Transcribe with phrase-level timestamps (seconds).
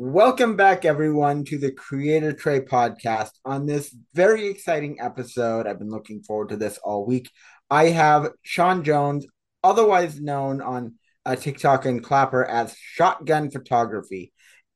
[0.00, 3.30] Welcome back, everyone, to the Creator Tray podcast.
[3.44, 7.28] On this very exciting episode, I've been looking forward to this all week.
[7.68, 9.26] I have Sean Jones,
[9.64, 10.94] otherwise known on
[11.26, 14.32] uh, TikTok and Clapper as Shotgun Photography.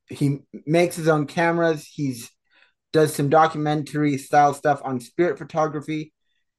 [0.08, 1.86] He makes his own cameras.
[1.86, 2.28] He's
[2.92, 6.12] does some documentary style stuff on spirit photography.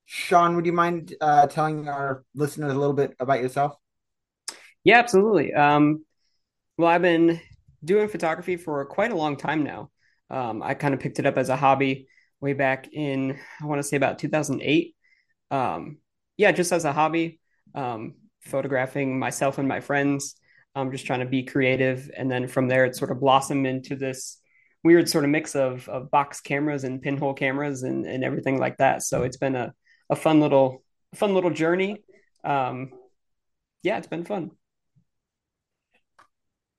[0.06, 3.74] Sean, would you mind uh, telling our listeners a little bit about yourself?
[4.86, 5.54] Yeah, absolutely.
[5.54, 6.06] Um,
[6.78, 7.42] well, I've been
[7.84, 9.90] doing photography for quite a long time now.
[10.30, 12.08] Um, I kind of picked it up as a hobby
[12.40, 14.96] way back in, I want to say about 2008.
[15.52, 15.98] Um,
[16.38, 17.40] yeah, just as a hobby,
[17.76, 20.36] um, photographing myself and my friends.
[20.76, 22.10] I'm just trying to be creative.
[22.16, 24.40] And then from there, it sort of blossomed into this
[24.84, 28.78] weird sort of mix of, of box cameras and pinhole cameras and, and everything like
[28.78, 29.04] that.
[29.04, 29.74] So it's been a,
[30.10, 30.84] a fun little,
[31.16, 32.04] fun little journey.
[32.44, 32.92] Um,
[33.84, 34.52] yeah, it's been fun.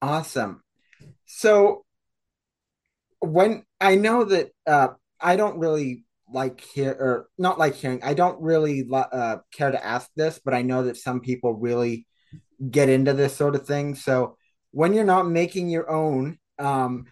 [0.03, 0.64] Awesome.
[1.27, 1.84] So
[3.20, 4.89] when I know that uh,
[5.20, 9.84] I don't really like hear or not like hearing, I don't really uh, care to
[9.84, 12.06] ask this, but I know that some people really
[12.70, 13.94] get into this sort of thing.
[13.94, 14.36] So
[14.70, 17.06] when you're not making your own um,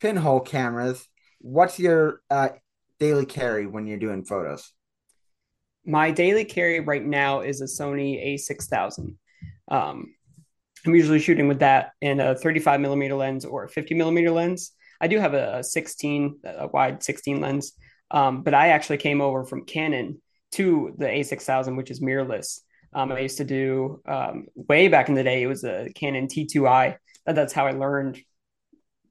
[0.00, 1.06] pinhole cameras,
[1.40, 2.50] what's your uh,
[2.98, 4.72] daily carry when you're doing photos?
[5.84, 9.16] My daily carry right now is a Sony A6000.
[9.70, 10.14] Um,
[10.88, 14.72] I'm usually shooting with that in a 35 millimeter lens or a 50 millimeter lens.
[15.02, 17.72] I do have a, 16, a wide 16 lens,
[18.10, 20.22] um, but I actually came over from Canon
[20.52, 22.60] to the A6000, which is mirrorless.
[22.94, 25.42] Um, I used to do um, way back in the day.
[25.42, 26.96] It was a Canon T2i.
[27.26, 28.18] That's how I learned,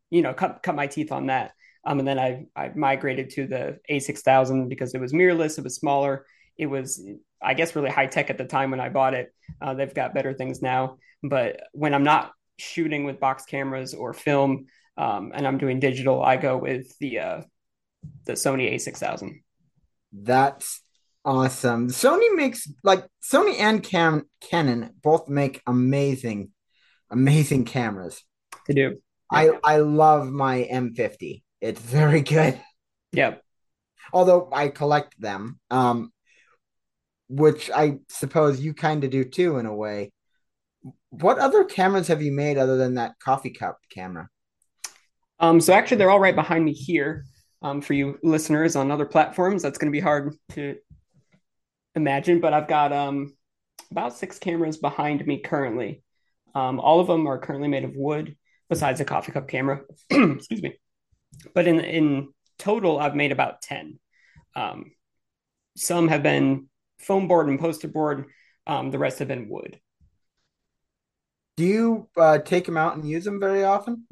[0.09, 1.51] you know, cut cut my teeth on that.
[1.85, 5.59] Um, and then I I migrated to the A6000 because it was mirrorless.
[5.59, 6.25] It was smaller.
[6.57, 7.07] It was
[7.39, 9.31] I guess really high tech at the time when I bought it.
[9.61, 10.97] Uh, they've got better things now.
[11.23, 14.65] But when I'm not shooting with box cameras or film
[14.97, 17.41] um, and I'm doing digital, I go with the uh,
[18.25, 19.41] the Sony A6000.
[20.11, 20.81] That's
[21.25, 21.89] awesome.
[21.89, 26.51] Sony makes like Sony and Cam- Canon both make amazing,
[27.09, 28.23] amazing cameras.
[28.67, 28.97] They do.
[29.31, 31.43] I I love my M50.
[31.61, 32.59] It's very good.
[33.11, 33.41] Yep.
[34.13, 36.11] Although I collect them, um,
[37.27, 40.11] which I suppose you kind of do too in a way.
[41.09, 44.29] What other cameras have you made other than that coffee cup camera?
[45.39, 47.25] Um, so actually, they're all right behind me here.
[47.61, 50.75] Um, for you listeners on other platforms, that's going to be hard to
[51.95, 52.39] imagine.
[52.39, 53.35] But I've got um,
[53.89, 56.03] about six cameras behind me currently.
[56.53, 58.35] Um, all of them are currently made of wood,
[58.69, 59.81] besides a coffee cup camera.
[60.09, 60.77] Excuse me.
[61.53, 62.29] But in in
[62.59, 63.99] total, I've made about ten.
[64.55, 64.91] Um,
[65.75, 66.67] some have been
[66.99, 68.25] foam board and poster board.
[68.65, 69.79] Um, the rest have been wood.
[71.57, 74.05] Do you uh, take them out and use them very often?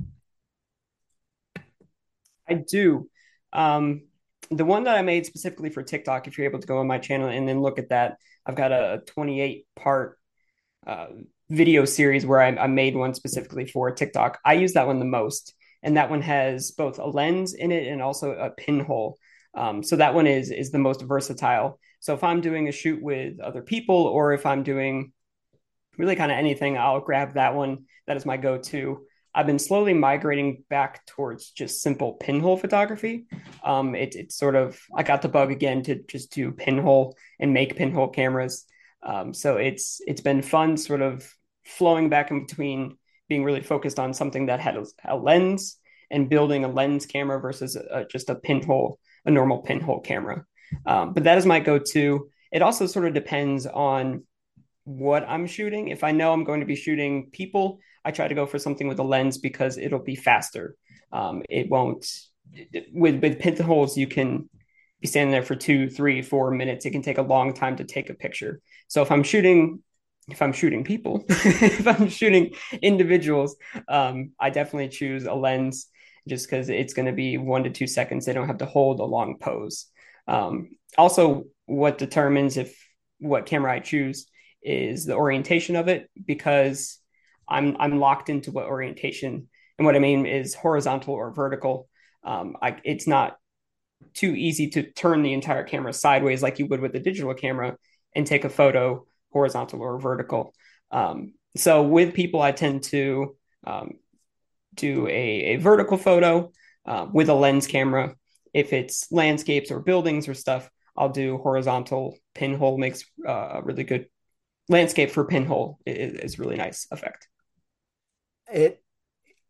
[2.50, 3.08] I do.
[3.54, 4.02] Um,
[4.50, 6.98] the one that I made specifically for TikTok, if you're able to go on my
[6.98, 10.18] channel and then look at that, I've got a 28 part
[10.88, 11.08] uh,
[11.50, 14.40] video series where I, I, made one specifically for TikTok.
[14.44, 17.88] I use that one the most, and that one has both a lens in it
[17.88, 19.18] and also a pinhole.
[19.56, 21.80] Um, so that one is is the most versatile.
[22.00, 25.12] So if I'm doing a shoot with other people, or if I'm doing
[25.98, 27.86] really kind of anything, I'll grab that one.
[28.08, 29.06] That is my go to.
[29.34, 33.26] I've been slowly migrating back towards just simple pinhole photography.
[33.64, 37.54] Um, it, it's sort of, I got the bug again to just do pinhole and
[37.54, 38.66] make pinhole cameras.
[39.04, 41.30] Um, so it's it's been fun, sort of
[41.66, 45.78] flowing back in between being really focused on something that had a, a lens
[46.10, 50.46] and building a lens camera versus a, just a pinhole, a normal pinhole camera.
[50.86, 52.30] Um, but that is my go-to.
[52.52, 54.24] It also sort of depends on
[54.85, 55.90] what I'm shooting.
[55.90, 58.87] If I know I'm going to be shooting people, I try to go for something
[58.87, 60.76] with a lens because it'll be faster.
[61.11, 62.08] Um, it won't
[62.93, 63.97] with with pinholes.
[63.97, 64.49] You can
[65.02, 66.85] be standing there for two, three, four minutes.
[66.85, 68.61] It can take a long time to take a picture.
[68.87, 69.82] So if I'm shooting,
[70.29, 73.55] if I'm shooting people, if I'm shooting individuals,
[73.88, 75.88] um, I definitely choose a lens
[76.28, 78.26] just because it's going to be one to two seconds.
[78.26, 79.88] They don't have to hold a long pose.
[80.28, 82.76] Um, also, what determines if
[83.20, 84.28] what camera I choose
[84.66, 87.00] is the orientation of it because
[87.47, 89.47] I'm I'm locked into what orientation
[89.78, 91.88] And what I mean is horizontal or vertical.
[92.23, 93.38] Um, I, it's not
[94.14, 97.78] too easy to turn the entire camera sideways like you would with a digital camera
[98.16, 100.53] and take a photo horizontal or vertical.
[100.91, 103.35] Um, so with people, I tend to
[103.66, 103.96] um,
[104.73, 106.52] do a, a, vertical photo
[106.85, 108.16] uh, with a lens camera.
[108.53, 112.17] If it's landscapes or buildings or stuff, I'll do horizontal.
[112.34, 114.08] Pinhole makes uh, a really good
[114.70, 115.79] landscape for pinhole.
[115.85, 117.28] Is, is really nice effect.
[118.52, 118.82] It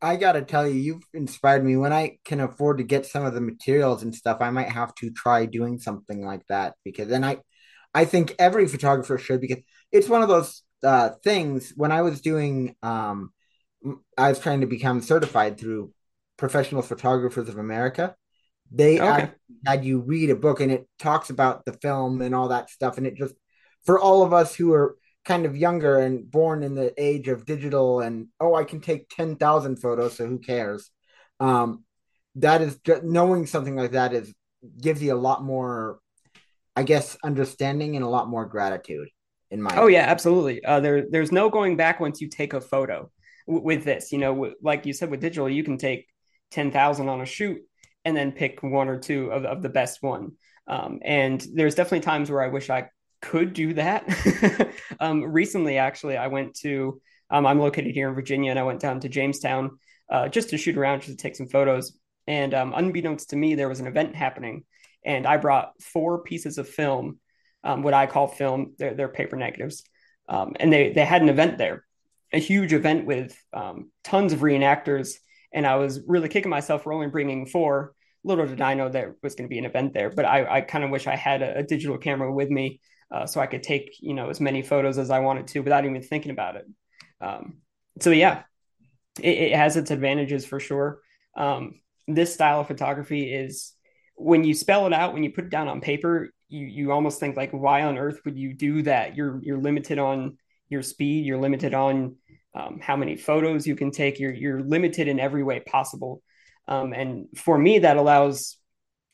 [0.01, 1.77] I gotta tell you, you've inspired me.
[1.77, 4.93] When I can afford to get some of the materials and stuff, I might have
[4.95, 7.37] to try doing something like that because then I,
[7.93, 11.73] I think every photographer should because it's one of those uh, things.
[11.75, 13.31] When I was doing, um,
[14.17, 15.91] I was trying to become certified through
[16.37, 18.15] Professional Photographers of America.
[18.71, 19.05] They okay.
[19.05, 19.35] had,
[19.65, 22.97] had you read a book and it talks about the film and all that stuff,
[22.97, 23.35] and it just
[23.85, 27.45] for all of us who are kind of younger and born in the age of
[27.45, 30.91] digital and oh i can take 10,000 photos so who cares?
[31.39, 31.83] Um
[32.35, 34.33] that is just knowing something like that is
[34.81, 35.99] gives you a lot more
[36.75, 39.09] i guess understanding and a lot more gratitude
[39.51, 40.01] in my oh opinion.
[40.01, 40.63] yeah absolutely.
[40.65, 43.09] Uh, there there's no going back once you take a photo
[43.47, 46.07] w- with this you know w- like you said with digital you can take
[46.51, 47.61] 10,000 on a shoot
[48.03, 50.33] and then pick one or two of, of the best one.
[50.67, 52.89] Um, and there's definitely times where I wish I
[53.25, 54.07] could do that.
[54.99, 58.79] um, recently, actually, I went to, um, I'm located here in Virginia, and I went
[58.79, 59.79] down to Jamestown
[60.09, 61.97] uh, just to shoot around, just to take some photos.
[62.27, 64.63] And um, unbeknownst to me, there was an event happening,
[65.03, 67.19] and I brought four pieces of film,
[67.63, 69.83] um, what I call film, they're, they're paper negatives.
[70.29, 71.83] Um, and they, they had an event there,
[72.31, 75.15] a huge event with um, tons of reenactors.
[75.51, 77.93] And I was really kicking myself for only bringing four.
[78.23, 80.61] Little did I know there was going to be an event there, but I, I
[80.61, 83.63] kind of wish I had a, a digital camera with me uh, so I could
[83.63, 86.65] take you know as many photos as I wanted to without even thinking about it.
[87.21, 87.57] Um,
[87.99, 88.43] so yeah,
[89.21, 90.99] it, it, has its advantages for sure.
[91.35, 93.73] Um, this style of photography is
[94.15, 97.19] when you spell it out, when you put it down on paper, you you almost
[97.19, 99.15] think like, why on earth would you do that?
[99.15, 100.37] You're you're limited on
[100.69, 101.25] your speed.
[101.25, 102.15] You're limited on
[102.53, 104.19] um, how many photos you can take.
[104.19, 106.21] You're you're limited in every way possible.
[106.67, 108.57] Um, and for me, that allows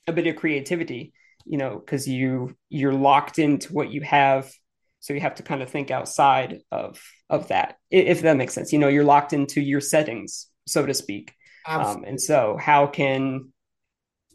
[0.07, 1.13] a bit of creativity
[1.45, 4.51] you know because you you're locked into what you have.
[4.99, 8.71] So you have to kind of think outside of of that if that makes sense.
[8.71, 11.33] You know you're locked into your settings so to speak.
[11.67, 13.51] Um, and so how can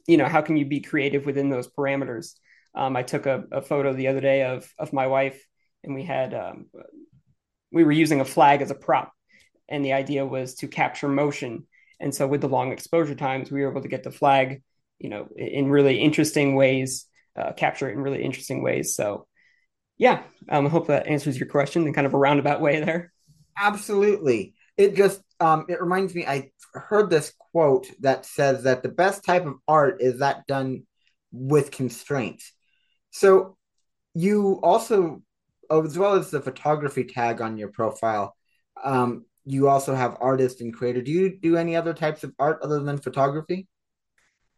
[0.07, 2.35] you know how can you be creative within those parameters?
[2.75, 5.43] Um, i took a, a, photo the other day of of my wife
[5.83, 6.67] and we had um,
[7.73, 9.13] we were using a flag as a prop
[9.69, 11.67] and the idea was to capture motion.
[11.99, 14.63] And so with the long exposure times we were able to get the flag
[14.99, 17.07] you know, in really interesting ways,
[17.37, 18.95] uh, capture it in really interesting ways.
[18.95, 19.27] So,
[19.99, 23.13] yeah, um, I hope that answers your question in kind of a roundabout way there.
[23.59, 24.55] Absolutely.
[24.77, 26.27] It just um, it reminds me.
[26.27, 30.83] I heard this quote that says that the best type of art is that done
[31.33, 32.53] with constraints.
[33.11, 33.57] So,
[34.15, 35.23] you also,
[35.71, 38.35] as well as the photography tag on your profile,
[38.83, 41.01] um, you also have artist and creator.
[41.01, 43.69] Do you do any other types of art other than photography?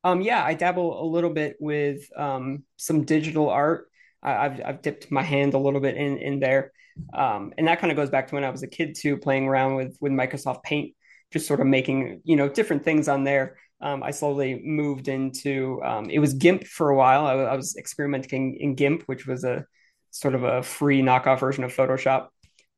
[0.05, 3.89] Um, yeah, I dabble a little bit with um, some digital art.
[4.23, 6.73] I, have I've dipped my hand a little bit in in there,
[7.15, 9.47] um, and that kind of goes back to when I was a kid too, playing
[9.47, 10.95] around with with Microsoft Paint,
[11.33, 13.57] just sort of making you know different things on there.
[13.81, 17.27] Um, I slowly moved into um, it was GIMP for a while.
[17.27, 19.65] I, I, was experimenting in GIMP, which was a
[20.11, 22.29] sort of a free knockoff version of Photoshop,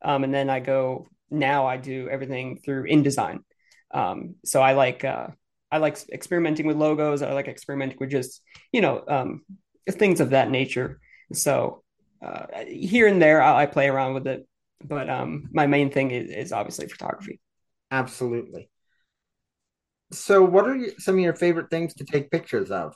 [0.03, 3.39] um, and then I go now I do everything through InDesign.
[3.93, 5.29] Um, so I like uh,
[5.73, 7.23] I like experimenting with logos.
[7.23, 9.43] I like experimenting with just you know um,
[9.89, 11.01] things of that nature.
[11.33, 11.83] So
[12.23, 14.47] uh, here and there, I, I, play around with it,
[14.85, 17.41] but um, my main thing is, is obviously photography.
[17.91, 18.69] Absolutely.
[20.13, 22.95] So, what are some of your favorite things to take pictures of?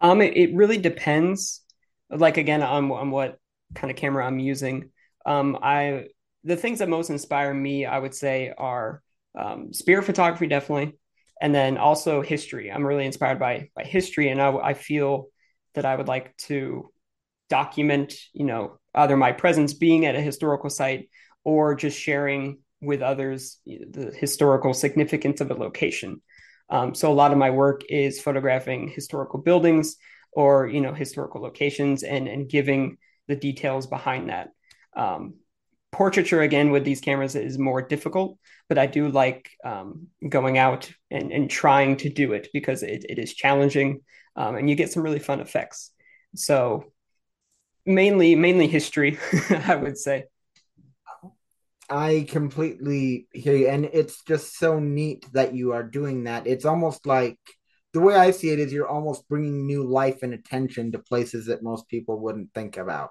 [0.00, 1.62] Um, it, it really depends.
[2.10, 3.38] Like again, on on what
[3.74, 4.90] kind of camera I'm using.
[5.26, 6.06] Um, I
[6.44, 9.02] the things that most inspire me, I would say, are
[9.38, 10.94] um, spirit photography definitely,
[11.40, 12.70] and then also history.
[12.70, 15.28] I'm really inspired by by history, and I, I feel
[15.74, 16.90] that I would like to
[17.48, 21.08] document, you know, either my presence being at a historical site
[21.44, 26.20] or just sharing with others the historical significance of a location.
[26.70, 29.96] Um, so a lot of my work is photographing historical buildings
[30.32, 34.48] or you know historical locations and and giving the details behind that.
[34.96, 35.34] Um,
[35.92, 40.90] portraiture again with these cameras is more difficult but i do like um, going out
[41.10, 44.00] and, and trying to do it because it, it is challenging
[44.36, 45.92] um, and you get some really fun effects
[46.34, 46.84] so
[47.86, 49.18] mainly mainly history
[49.50, 50.24] i would say
[51.90, 53.68] I completely hear you.
[53.68, 56.46] And it's just so neat that you are doing that.
[56.46, 57.38] It's almost like
[57.94, 61.46] the way I see it is you're almost bringing new life and attention to places
[61.46, 63.10] that most people wouldn't think about.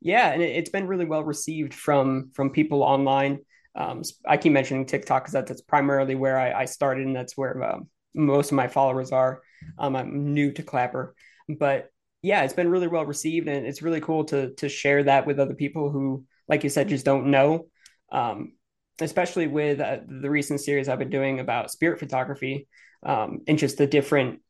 [0.00, 3.40] Yeah, and it, has been really well received from from people online.
[3.74, 7.62] Um, I keep mentioning TikTok because that's primarily where I, I, started, and that's where
[7.62, 7.78] uh,
[8.14, 9.42] most of my followers are.
[9.78, 11.14] Um, I'm new to Clapper,
[11.48, 11.90] but
[12.22, 15.38] yeah, it's been really well received, and it's really cool to to share that with
[15.40, 17.66] other people who, like you said, just don't know.
[18.10, 18.52] Um,
[19.00, 22.68] especially with uh, the recent series I've been doing about spirit photography,
[23.04, 24.40] um, and just the different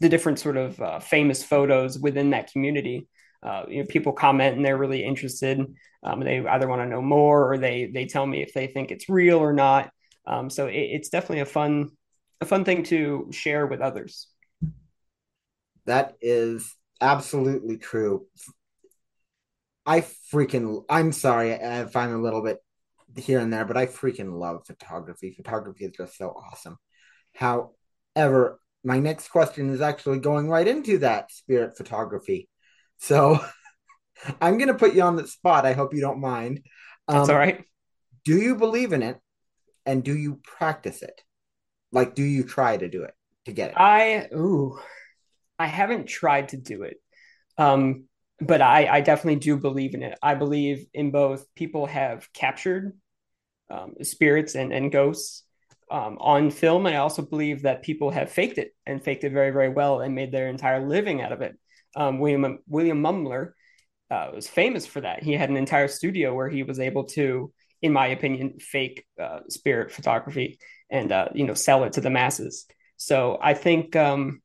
[0.00, 3.06] the different sort of uh, famous photos within that community.
[3.42, 5.60] Uh, you know, people comment and they're really interested.
[6.02, 8.90] Um, they either want to know more or they they tell me if they think
[8.90, 9.90] it's real or not.
[10.26, 11.90] Um, so it, it's definitely a fun
[12.40, 14.28] a fun thing to share with others.
[15.86, 18.26] That is absolutely true.
[19.86, 22.58] I freaking I'm sorry if I'm a little bit
[23.16, 25.32] here and there, but I freaking love photography.
[25.32, 26.76] Photography is just so awesome.
[27.34, 32.48] However, my next question is actually going right into that spirit photography.
[33.00, 33.40] So
[34.40, 35.66] I'm going to put you on the spot.
[35.66, 36.60] I hope you don't mind.
[37.08, 37.64] Um, That's all right.
[38.24, 39.18] Do you believe in it
[39.84, 41.20] and do you practice it?
[41.90, 43.14] Like, do you try to do it
[43.46, 43.76] to get it?
[43.76, 44.78] I, ooh,
[45.58, 46.98] I haven't tried to do it.
[47.58, 48.04] Um,
[48.40, 50.16] but I, I definitely do believe in it.
[50.22, 52.96] I believe in both people have captured
[53.70, 55.44] um, spirits and, and ghosts
[55.90, 56.86] um, on film.
[56.86, 60.00] And I also believe that people have faked it and faked it very, very well
[60.00, 61.58] and made their entire living out of it.
[61.96, 63.52] Um, William William Mumler
[64.10, 65.22] uh, was famous for that.
[65.22, 69.40] He had an entire studio where he was able to, in my opinion, fake uh,
[69.48, 70.58] spirit photography
[70.90, 72.66] and uh, you know sell it to the masses.
[72.96, 74.42] So I think um,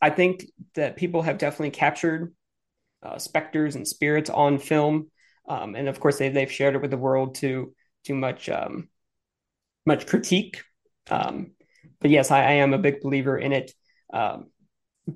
[0.00, 2.34] I think that people have definitely captured
[3.02, 5.10] uh, specters and spirits on film,
[5.48, 8.88] um, and of course they they've shared it with the world to too much um,
[9.84, 10.62] much critique.
[11.10, 11.52] Um,
[12.00, 13.72] but yes, I, I, am a big believer in it.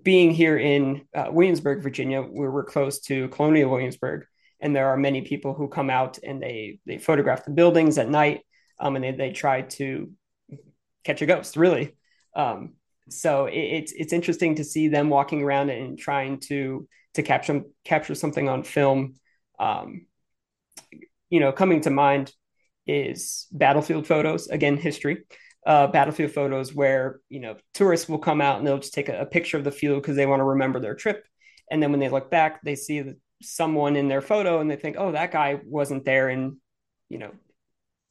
[0.03, 4.25] Being here in uh, Williamsburg, Virginia, where we're close to Colonial Williamsburg,
[4.61, 8.09] and there are many people who come out and they they photograph the buildings at
[8.09, 8.43] night,
[8.79, 10.13] um, and they they try to
[11.03, 11.97] catch a ghost, really.
[12.37, 12.75] Um,
[13.09, 17.63] so it, it's it's interesting to see them walking around and trying to to capture
[17.85, 19.15] capture something on film.
[19.59, 20.07] Um,
[21.31, 22.33] you know, coming to mind
[22.87, 24.47] is battlefield photos.
[24.49, 25.25] Again, history
[25.67, 29.23] uh, battlefield photos where you know tourists will come out and they'll just take a,
[29.23, 31.27] a picture of the field because they want to remember their trip,
[31.71, 33.05] and then when they look back, they see
[33.43, 36.57] someone in their photo and they think, oh, that guy wasn't there in
[37.09, 37.33] you know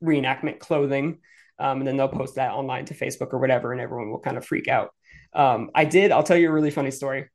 [0.03, 1.19] reenactment clothing,
[1.57, 4.37] um, and then they'll post that online to Facebook or whatever, and everyone will kind
[4.37, 4.93] of freak out.
[5.33, 6.11] Um, I did.
[6.11, 7.29] I'll tell you a really funny story,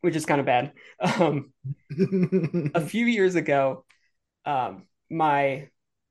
[0.00, 0.72] which is kind of bad.
[1.02, 1.52] Um,
[2.74, 3.84] a few years ago,
[4.44, 5.68] um, my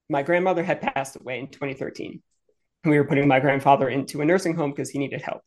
[0.10, 2.22] my grandmother had passed away in 2013
[2.86, 5.42] we were putting my grandfather into a nursing home because he needed help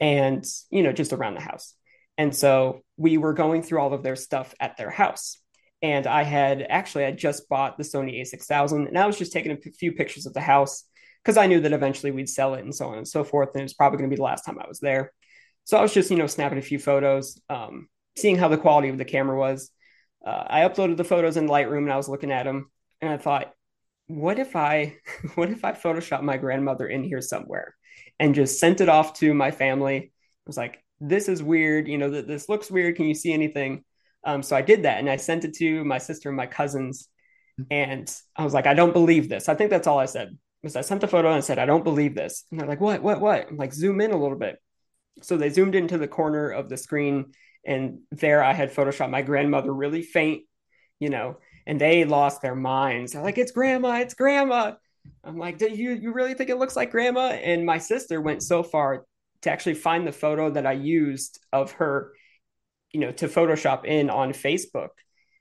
[0.00, 1.74] and you know just around the house.
[2.18, 5.38] And so we were going through all of their stuff at their house.
[5.80, 9.52] And i had actually i just bought the sony a6000 and i was just taking
[9.52, 10.84] a few pictures of the house
[11.22, 13.62] because i knew that eventually we'd sell it and so on and so forth and
[13.62, 15.12] it was probably going to be the last time i was there.
[15.64, 18.88] So i was just you know snapping a few photos um, seeing how the quality
[18.88, 19.70] of the camera was.
[20.24, 23.16] Uh, i uploaded the photos in lightroom and i was looking at them and i
[23.16, 23.52] thought
[24.06, 24.96] what if I
[25.34, 27.74] what if I Photoshop my grandmother in here somewhere
[28.18, 29.96] and just sent it off to my family?
[29.96, 32.96] I was like, this is weird, you know, that this looks weird.
[32.96, 33.84] Can you see anything?
[34.24, 37.08] Um, so I did that and I sent it to my sister and my cousins.
[37.70, 39.48] And I was like, I don't believe this.
[39.48, 40.36] I think that's all I said.
[40.62, 42.44] Was I sent a photo and I said, I don't believe this.
[42.50, 43.48] And they're like, what, what, what?
[43.48, 44.58] I'm like, zoom in a little bit.
[45.20, 47.32] So they zoomed into the corner of the screen,
[47.66, 50.44] and there I had photoshopped my grandmother really faint,
[50.98, 53.12] you know, and they lost their minds.
[53.12, 54.72] They're like, it's grandma, it's grandma.
[55.24, 57.28] I'm like, do you, you really think it looks like grandma?
[57.30, 59.04] And my sister went so far
[59.42, 62.12] to actually find the photo that I used of her,
[62.92, 64.90] you know, to Photoshop in on Facebook.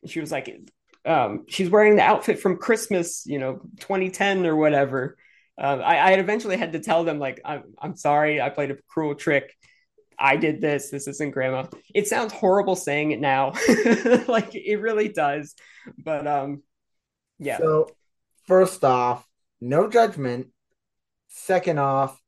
[0.01, 0.55] And she was like,
[1.05, 5.17] um, she's wearing the outfit from Christmas, you know, 2010 or whatever.
[5.57, 8.77] Um, I, I eventually had to tell them, like, I'm, I'm sorry, I played a
[8.87, 9.55] cruel trick.
[10.21, 10.89] I did this.
[10.89, 11.65] This isn't grandma.
[11.93, 13.53] It sounds horrible saying it now.
[14.27, 15.55] like it really does.
[15.97, 16.61] But um
[17.39, 17.57] yeah.
[17.57, 17.89] So
[18.45, 19.27] first off,
[19.59, 20.47] no judgment.
[21.27, 22.21] Second off,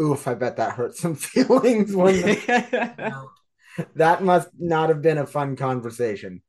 [0.00, 3.26] oof, I bet that hurt some feelings when the,
[3.96, 6.42] that must not have been a fun conversation.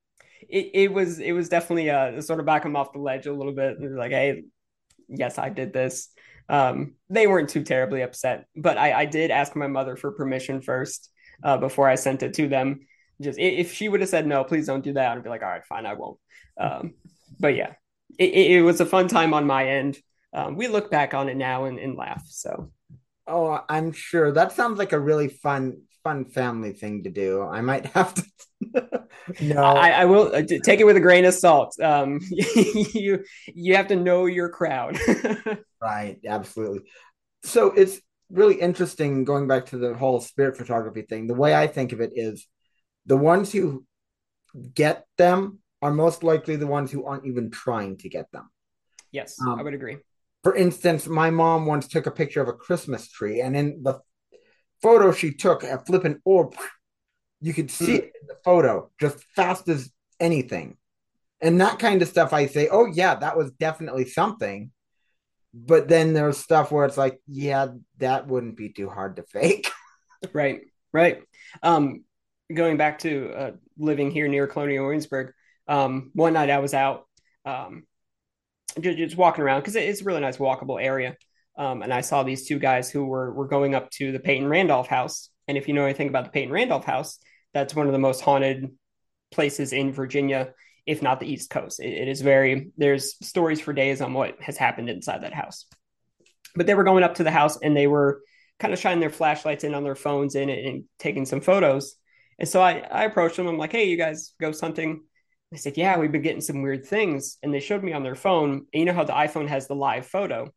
[0.50, 3.34] It, it was it was definitely uh sort of back him off the ledge a
[3.34, 3.78] little bit.
[3.80, 4.44] Like, hey,
[5.08, 6.10] yes, I did this.
[6.50, 10.62] Um, they weren't too terribly upset, but I, I did ask my mother for permission
[10.62, 11.10] first
[11.44, 12.82] uh, before I sent it to them.
[13.22, 15.50] Just if she would have said no, please don't do that, I'd be like, all
[15.50, 16.18] right, fine, I won't.
[16.60, 16.96] Um,
[17.40, 17.74] but yeah,
[18.18, 19.98] it, it, was a fun time on my end.
[20.34, 22.24] Um, we look back on it now and, and laugh.
[22.28, 22.72] So,
[23.28, 27.42] oh, I'm sure that sounds like a really fun fun family thing to do.
[27.42, 28.24] I might have to.
[29.42, 31.80] no, I, I, will uh, take it with a grain of salt.
[31.80, 34.98] Um, you you have to know your crowd.
[35.82, 36.82] right, absolutely.
[37.44, 41.28] So it's really interesting going back to the whole spirit photography thing.
[41.28, 42.48] The way I think of it is,
[43.06, 43.86] the ones who
[44.74, 48.50] get them are most likely the ones who aren't even trying to get them.
[49.12, 49.98] Yes, um, I would agree.
[50.44, 54.00] For instance, my mom once took a picture of a Christmas tree, and in the
[54.84, 56.56] photo she took, a flippant orb,
[57.42, 60.78] you could see it in the photo just fast as anything.
[61.42, 64.72] And that kind of stuff, I say, oh, yeah, that was definitely something.
[65.54, 69.70] But then there's stuff where it's like, yeah, that wouldn't be too hard to fake.
[70.34, 70.62] right,
[70.92, 71.24] right.
[71.62, 72.04] Um,
[72.54, 75.34] going back to uh, living here near Colonial Williamsburg,
[75.68, 77.08] um, one night I was out
[77.46, 77.84] um,
[78.80, 81.16] just, just walking around because it's a really nice walkable area.
[81.58, 84.48] Um, and I saw these two guys who were were going up to the Peyton
[84.48, 85.30] Randolph house.
[85.48, 87.20] And if you know anything about the Peyton Randolph house,
[87.54, 88.72] that's one of the most haunted
[89.32, 90.54] places in Virginia,
[90.86, 91.80] if not the East Coast.
[91.80, 95.66] it, it is very there's stories for days on what has happened inside that house.
[96.56, 98.22] But they were going up to the house and they were
[98.60, 101.96] kind of shining their flashlights in on their phones and, and taking some photos.
[102.40, 103.48] And so I, I approached them.
[103.48, 105.04] I'm like, hey, you guys ghost hunting?
[105.52, 107.38] They said, yeah, we've been getting some weird things.
[107.44, 108.52] And they showed me on their phone.
[108.52, 110.52] And you know how the iPhone has the live photo?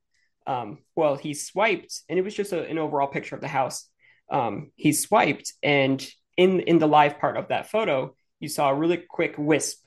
[0.46, 3.88] Um, well, he swiped and it was just a, an overall picture of the house.
[4.30, 8.74] Um, he swiped and in, in the live part of that photo, you saw a
[8.74, 9.82] really quick wisp.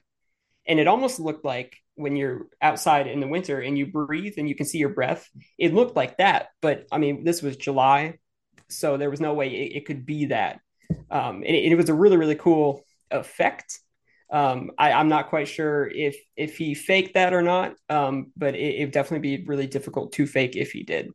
[0.67, 4.47] And it almost looked like when you're outside in the winter and you breathe and
[4.47, 6.49] you can see your breath, it looked like that.
[6.61, 8.19] But I mean, this was July.
[8.69, 10.59] So there was no way it, it could be that.
[11.11, 13.79] Um, and it, it was a really, really cool effect
[14.31, 18.55] um, I, am not quite sure if if he faked that or not, um, but
[18.55, 21.11] it would definitely be really difficult to fake if he did.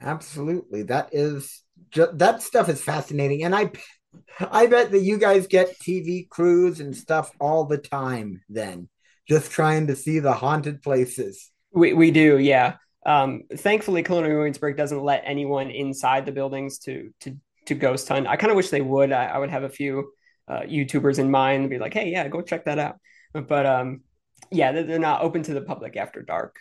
[0.00, 3.72] Absolutely, that is ju- that stuff is fascinating, and I
[4.38, 8.42] I bet that you guys get TV crews and stuff all the time.
[8.48, 8.88] Then
[9.28, 11.50] just trying to see the haunted places.
[11.72, 12.76] We we do, yeah.
[13.04, 18.28] Um, thankfully, Colonial Williamsburg doesn't let anyone inside the buildings to to to ghost hunt.
[18.28, 19.10] I kind of wish they would.
[19.10, 20.12] I, I would have a few
[20.48, 22.96] uh, YouTubers in mind and be like, hey, yeah, go check that out.
[23.32, 24.00] But um,
[24.50, 26.56] yeah, they're not open to the public after dark.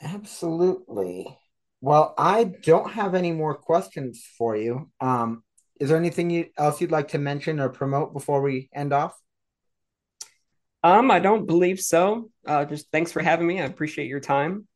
[0.00, 1.26] Absolutely.
[1.80, 4.90] Well, I don't have any more questions for you.
[5.00, 5.42] Um,
[5.80, 9.16] is there anything you, else you'd like to mention or promote before we end off?
[10.82, 12.30] Um, I don't believe so.
[12.46, 13.60] Uh, just thanks for having me.
[13.60, 14.66] I appreciate your time.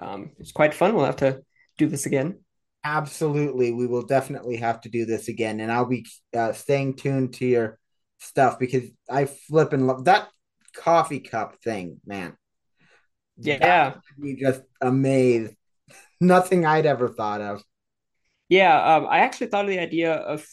[0.00, 0.94] Um, it's quite fun.
[0.94, 1.42] We'll have to
[1.78, 2.38] do this again
[2.86, 3.72] absolutely.
[3.72, 5.60] We will definitely have to do this again.
[5.60, 7.78] And i'll be uh, staying tuned to your
[8.18, 10.28] stuff because i flip and love that
[10.74, 12.36] coffee cup thing man.
[13.38, 13.94] Yeah.
[14.18, 15.54] you just amazed.
[16.20, 17.62] Nothing i'd ever thought of.
[18.48, 20.46] Yeah um, i actually thought of the idea of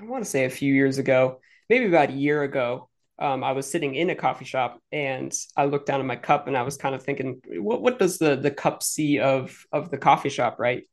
[0.00, 3.52] i want to say a few years ago maybe about a year ago um, I
[3.52, 6.60] was sitting in a coffee shop and I looked down at my cup and I
[6.60, 10.28] was kind of thinking, what what does the the cup see of of the coffee
[10.28, 10.84] shop, right?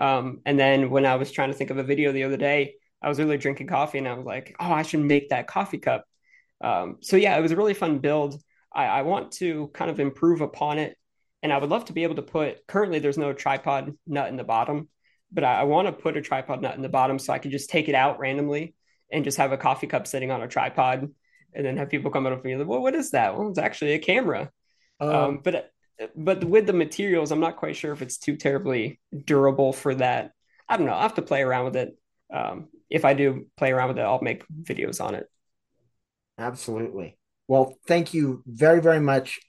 [0.00, 2.74] Um, and then when I was trying to think of a video the other day,
[3.02, 5.78] I was really drinking coffee and I was like, oh, I should make that coffee
[5.78, 6.04] cup.
[6.62, 8.40] Um, so yeah, it was a really fun build.
[8.72, 10.96] I, I, want to kind of improve upon it.
[11.42, 14.36] And I would love to be able to put, currently there's no tripod nut in
[14.36, 14.88] the bottom,
[15.32, 17.50] but I, I want to put a tripod nut in the bottom so I can
[17.50, 18.74] just take it out randomly
[19.10, 21.10] and just have a coffee cup sitting on a tripod
[21.54, 23.36] and then have people come up to me like, well, what is that?
[23.36, 24.50] Well, it's actually a camera.
[25.00, 25.70] Um, um, but
[26.16, 30.32] but with the materials, I'm not quite sure if it's too terribly durable for that.
[30.68, 30.94] I don't know.
[30.94, 31.96] I have to play around with it.
[32.32, 35.26] Um, if I do play around with it, I'll make videos on it.
[36.38, 37.18] Absolutely.
[37.48, 39.40] Well, thank you very, very much.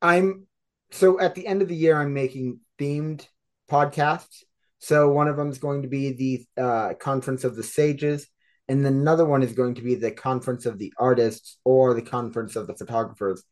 [0.00, 0.46] I'm
[0.90, 3.26] so at the end of the year, I'm making themed
[3.70, 4.42] podcasts.
[4.78, 8.26] So one of them is going to be the uh, Conference of the Sages,
[8.68, 12.56] and another one is going to be the Conference of the Artists or the Conference
[12.56, 13.44] of the Photographers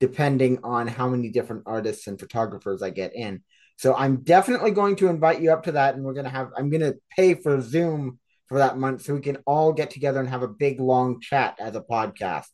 [0.00, 3.42] depending on how many different artists and photographers I get in.
[3.76, 6.70] So I'm definitely going to invite you up to that, and we're gonna have I'm
[6.70, 10.42] gonna pay for Zoom for that month so we can all get together and have
[10.42, 12.46] a big long chat as a podcast.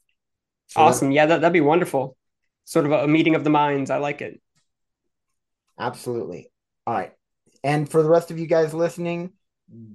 [0.69, 2.17] So awesome, yeah, that, that'd be wonderful.
[2.65, 3.91] Sort of a, a meeting of the minds.
[3.91, 4.41] I like it.
[5.79, 6.51] Absolutely.
[6.87, 7.13] All right,
[7.63, 9.33] and for the rest of you guys listening,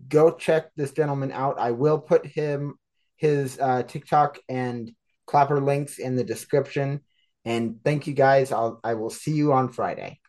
[0.08, 1.58] go check this gentleman out.
[1.60, 2.76] I will put him
[3.18, 4.92] his uh, TikTok and
[5.26, 7.02] Clapper links in the description.
[7.46, 8.52] And thank you guys.
[8.52, 10.20] I'll I will see you on Friday.